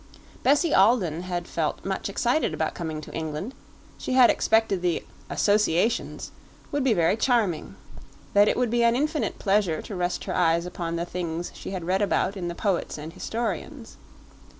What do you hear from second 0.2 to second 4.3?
Bessie Alden had felt much excited about coming to England; she